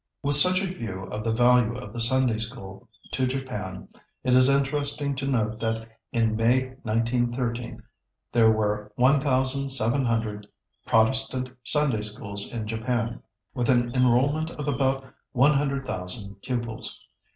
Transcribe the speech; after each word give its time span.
]With 0.23 0.35
such 0.35 0.63
a 0.63 0.65
view 0.65 1.03
of 1.11 1.23
the 1.23 1.31
value 1.31 1.75
of 1.77 1.93
the 1.93 2.01
Sunday 2.01 2.39
School 2.39 2.89
to 3.11 3.27
Japan, 3.27 3.87
it 4.23 4.33
is 4.33 4.49
interesting 4.49 5.13
to 5.17 5.27
note 5.27 5.59
that 5.59 5.89
in 6.11 6.35
May, 6.35 6.69
1913, 6.81 7.83
there 8.31 8.49
were 8.49 8.91
one 8.95 9.21
thousand 9.21 9.69
seven 9.69 10.03
hundred 10.03 10.47
Protestant 10.87 11.49
Sunday 11.63 12.01
Schools 12.01 12.51
in 12.51 12.65
Japan, 12.65 13.21
with 13.53 13.69
an 13.69 13.93
enrollment 13.93 14.49
of 14.49 14.67
about 14.67 15.05
100,000 15.33 16.41
pupils. 16.41 16.99